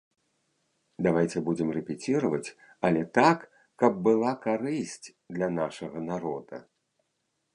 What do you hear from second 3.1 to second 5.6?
так, каб была карысць для